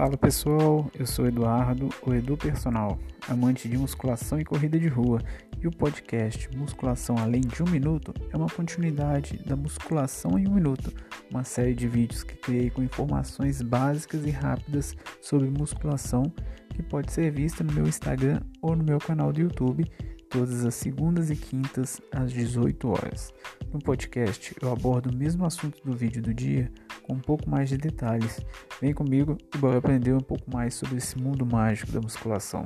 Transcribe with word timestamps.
Fala 0.00 0.16
pessoal, 0.16 0.90
eu 0.98 1.06
sou 1.06 1.26
Eduardo, 1.26 1.90
o 2.00 2.14
Edu 2.14 2.34
Personal, 2.34 2.98
amante 3.28 3.68
de 3.68 3.76
musculação 3.76 4.40
e 4.40 4.44
corrida 4.46 4.78
de 4.78 4.88
rua, 4.88 5.20
e 5.60 5.68
o 5.68 5.70
podcast 5.70 6.48
Musculação 6.56 7.18
Além 7.18 7.42
de 7.42 7.62
um 7.62 7.68
Minuto 7.68 8.14
é 8.32 8.34
uma 8.34 8.48
continuidade 8.48 9.36
da 9.44 9.54
Musculação 9.54 10.38
em 10.38 10.48
um 10.48 10.54
Minuto, 10.54 10.90
uma 11.30 11.44
série 11.44 11.74
de 11.74 11.86
vídeos 11.86 12.22
que 12.22 12.34
criei 12.34 12.70
com 12.70 12.82
informações 12.82 13.60
básicas 13.60 14.24
e 14.24 14.30
rápidas 14.30 14.96
sobre 15.20 15.50
musculação 15.50 16.32
que 16.74 16.82
pode 16.82 17.12
ser 17.12 17.30
vista 17.30 17.62
no 17.62 17.70
meu 17.70 17.86
Instagram 17.86 18.40
ou 18.62 18.74
no 18.74 18.82
meu 18.82 18.98
canal 18.98 19.30
do 19.34 19.42
YouTube 19.42 19.84
todas 20.30 20.64
as 20.64 20.76
segundas 20.76 21.28
e 21.28 21.36
quintas 21.36 22.00
às 22.10 22.32
18 22.32 22.88
horas. 22.88 23.34
No 23.70 23.78
podcast 23.78 24.56
eu 24.62 24.72
abordo 24.72 25.10
o 25.10 25.14
mesmo 25.14 25.44
assunto 25.44 25.78
do 25.84 25.92
vídeo 25.92 26.22
do 26.22 26.32
dia 26.32 26.72
com 27.10 27.14
um 27.14 27.18
pouco 27.18 27.50
mais 27.50 27.68
de 27.68 27.76
detalhes. 27.76 28.40
Vem 28.80 28.94
comigo 28.94 29.36
e 29.52 29.58
bora 29.58 29.78
aprender 29.78 30.14
um 30.14 30.20
pouco 30.20 30.48
mais 30.48 30.74
sobre 30.74 30.98
esse 30.98 31.18
mundo 31.18 31.44
mágico 31.44 31.90
da 31.90 32.00
musculação. 32.00 32.64